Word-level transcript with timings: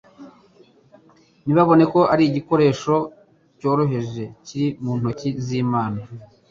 ntibabone 1.43 1.83
ko 1.93 1.99
ari 2.13 2.23
igikoresho 2.29 2.95
cyoroheje 3.59 4.23
kiri 4.45 4.67
mu 4.83 4.93
ntoke 4.99 5.29
z'Imana. 5.45 5.99